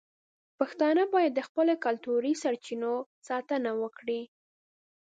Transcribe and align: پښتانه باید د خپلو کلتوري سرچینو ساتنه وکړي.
پښتانه 0.59 1.03
باید 1.13 1.31
د 1.35 1.39
خپلو 1.47 1.73
کلتوري 1.85 2.33
سرچینو 2.43 2.93
ساتنه 3.27 3.71
وکړي. 3.81 4.21